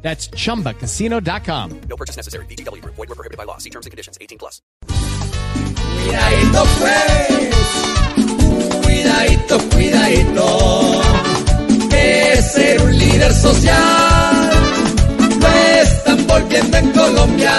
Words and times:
That's 0.00 0.30
chumbacasino.com. 0.30 1.80
No 1.88 1.96
purchase 1.96 2.16
necessary. 2.16 2.46
BGW. 2.46 2.82
Void 2.84 2.96
were 2.96 3.06
prohibited 3.14 3.36
by 3.36 3.44
law. 3.44 3.58
See 3.58 3.70
terms 3.70 3.84
and 3.84 3.90
conditions. 3.90 4.16
18 4.20 4.38
plus. 4.38 4.62
Cuidadito 6.08 6.64
pues, 6.78 7.48
cuidadito, 8.82 9.58
cuidadito, 9.70 11.02
que 11.90 12.42
ser 12.42 12.80
un 12.82 12.98
líder 12.98 13.32
social 13.34 14.50
lo 15.40 15.48
están 15.82 16.26
volviendo 16.26 16.76
en 16.78 16.90
Colombia 16.92 17.52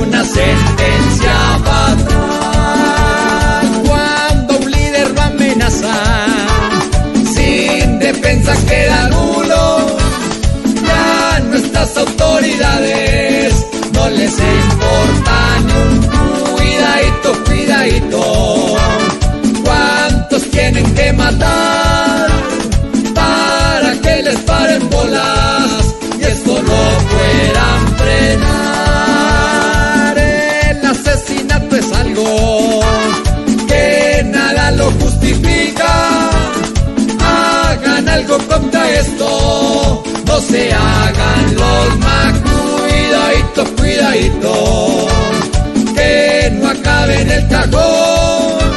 una 0.00 0.24
sentencia 0.24 1.58
fatal. 1.64 2.08
Cuando 3.86 4.58
un 4.58 4.70
líder 4.70 5.10
lo 5.10 5.20
amenaza, 5.22 5.94
sin 7.34 7.98
defensa 7.98 8.54
queda 8.68 8.79
no 14.30 14.44
les 14.46 14.64
importa 14.64 15.60
ni 15.66 15.72
un 15.72 16.56
cuidadito, 16.56 17.44
cuidadito. 17.44 18.22
¿Cuántos 19.64 20.50
tienen 20.50 20.94
que 20.94 21.12
matar 21.12 21.69
en 47.20 47.30
el 47.30 47.48
cajón. 47.48 48.70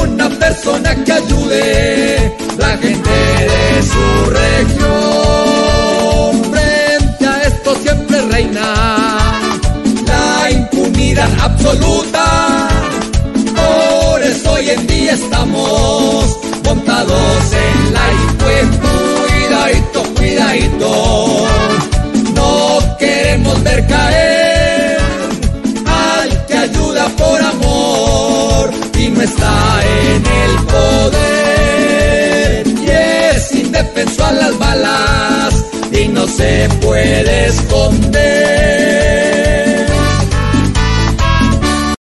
Una 0.00 0.28
persona 0.28 0.94
que 1.04 1.12
ayude 1.12 2.36
la 2.58 2.76
gente 2.78 3.10
de 3.10 3.82
su 3.92 4.30
región. 4.42 5.72
Frente 6.52 7.26
a 7.26 7.42
esto 7.42 7.74
siempre 7.82 8.20
reina 8.22 8.66
la 10.06 10.50
impunidad 10.50 11.30
absoluta. 11.40 12.68
Por 13.60 14.22
eso 14.22 14.52
hoy 14.52 14.70
en 14.70 14.86
día 14.86 15.12
estamos 15.14 16.38
montados 16.64 17.52
en 17.52 17.94
la 17.94 18.12
impuesta. 18.12 18.88
Cuidadito, 19.26 20.02
cuidadito. 20.14 21.05
las 34.36 34.58
balas 34.58 35.64
y 35.92 36.08
no 36.08 36.26
se 36.26 36.68
puede 36.80 37.46
esconder. 37.46 38.55